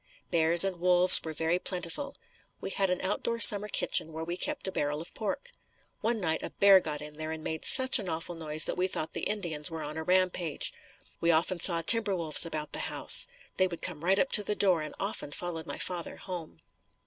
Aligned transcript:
Bears 0.31 0.63
and 0.63 0.79
wolves 0.79 1.21
were 1.23 1.31
very 1.31 1.59
plentiful. 1.59 2.15
We 2.59 2.71
had 2.71 2.89
an 2.89 3.01
outdoor 3.01 3.39
summer 3.39 3.67
kitchen 3.67 4.11
where 4.11 4.23
we 4.23 4.35
kept 4.35 4.67
a 4.67 4.71
barrel 4.71 4.99
of 4.99 5.13
pork. 5.13 5.51
One 5.99 6.19
night 6.19 6.41
a 6.41 6.49
bear 6.49 6.79
got 6.79 7.03
in 7.03 7.13
there 7.13 7.29
and 7.31 7.43
made 7.43 7.65
such 7.65 7.99
an 7.99 8.09
awful 8.09 8.33
noise 8.33 8.65
that 8.65 8.77
we 8.79 8.87
thought 8.87 9.13
the 9.13 9.29
Indians 9.29 9.69
were 9.69 9.83
on 9.83 9.97
a 9.97 10.03
rampage. 10.03 10.73
We 11.19 11.29
often 11.29 11.59
saw 11.59 11.83
timber 11.83 12.15
wolves 12.15 12.47
about 12.47 12.73
the 12.73 12.79
house. 12.89 13.27
They 13.57 13.67
would 13.67 13.83
come 13.83 14.03
right 14.03 14.17
up 14.17 14.31
to 14.31 14.43
the 14.43 14.55
door 14.55 14.81
and 14.81 14.95
often 14.99 15.31
followed 15.33 15.67
my 15.67 15.77
father 15.77 16.15
home. 16.17 16.61